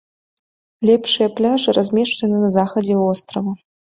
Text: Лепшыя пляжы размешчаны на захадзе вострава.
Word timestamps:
Лепшыя 0.89 1.27
пляжы 1.41 1.75
размешчаны 1.79 2.37
на 2.45 2.49
захадзе 2.57 2.93
вострава. 3.01 3.53